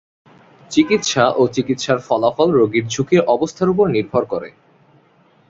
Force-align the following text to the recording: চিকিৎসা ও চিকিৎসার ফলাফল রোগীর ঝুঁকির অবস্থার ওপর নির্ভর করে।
চিকিৎসা 0.71 1.25
ও 1.31 1.41
চিকিৎসার 1.47 1.99
ফলাফল 1.99 2.49
রোগীর 2.51 2.85
ঝুঁকির 2.87 3.21
অবস্থার 3.25 3.67
ওপর 3.69 3.85
নির্ভর 3.87 4.23
করে। 4.25 4.49